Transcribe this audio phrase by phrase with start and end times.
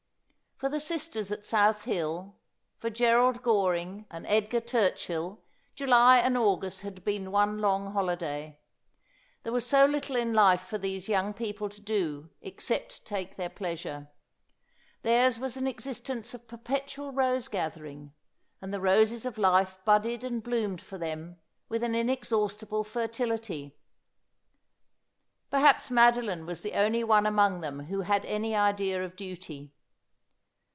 [0.57, 2.35] For the sisters at South Hill,
[2.77, 5.39] for Gerald Goring and Edgar Turchill,
[5.73, 8.59] July and August had been one long holiday.
[9.41, 13.49] There was so little in life for these young people to do except take their
[13.49, 14.09] pleasure.
[15.01, 18.13] Theirs was an ex istence of perpetual rose gathering;
[18.61, 21.39] and the roses of life budded and bloomed for them
[21.69, 23.79] with an inexhaustible fertility.
[25.49, 29.73] Perhaps Madeline was the only one among them who had any idea of duty.